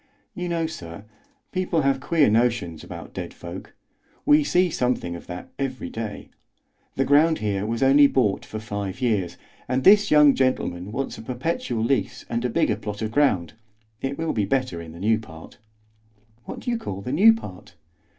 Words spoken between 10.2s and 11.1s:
gentleman